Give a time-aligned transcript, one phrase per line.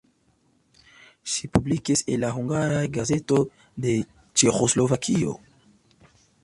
[1.33, 3.39] Ŝi publikis en la hungaraj gazetoj
[3.85, 3.95] de
[4.43, 5.41] Ĉeĥoslovakio.